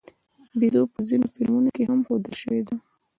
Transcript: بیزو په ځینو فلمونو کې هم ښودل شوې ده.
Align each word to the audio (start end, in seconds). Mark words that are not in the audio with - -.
بیزو 0.59 0.83
په 0.93 0.99
ځینو 1.07 1.25
فلمونو 1.35 1.69
کې 1.75 1.83
هم 1.89 1.99
ښودل 2.05 2.33
شوې 2.41 2.61
ده. 2.67 2.75